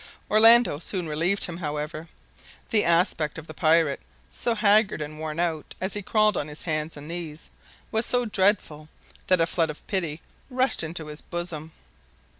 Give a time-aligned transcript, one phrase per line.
[0.31, 2.07] Orlando soon relieved him, however.
[2.71, 6.63] The aspect of the pirate, so haggard and worn out, as he crawled on his
[6.63, 7.51] hands and knees,
[7.91, 8.89] was so dreadful
[9.27, 10.19] that a flood of pity
[10.49, 11.71] rushed into his bosom.